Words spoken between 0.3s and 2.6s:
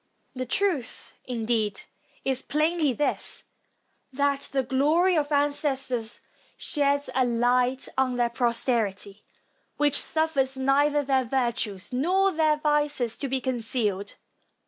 The truth, indeed, is